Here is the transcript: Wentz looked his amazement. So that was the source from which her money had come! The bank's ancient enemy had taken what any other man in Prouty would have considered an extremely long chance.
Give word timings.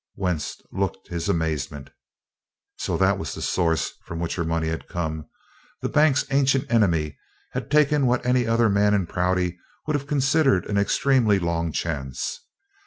Wentz 0.15 0.59
looked 0.71 1.09
his 1.09 1.29
amazement. 1.29 1.91
So 2.77 2.97
that 2.97 3.19
was 3.19 3.35
the 3.35 3.41
source 3.43 3.91
from 4.03 4.19
which 4.19 4.33
her 4.35 4.43
money 4.43 4.67
had 4.69 4.87
come! 4.87 5.29
The 5.83 5.89
bank's 5.89 6.25
ancient 6.31 6.71
enemy 6.73 7.19
had 7.51 7.69
taken 7.69 8.07
what 8.07 8.25
any 8.25 8.47
other 8.47 8.67
man 8.67 8.95
in 8.95 9.05
Prouty 9.05 9.59
would 9.85 9.93
have 9.95 10.07
considered 10.07 10.65
an 10.65 10.79
extremely 10.79 11.37
long 11.37 11.71
chance. 11.71 12.39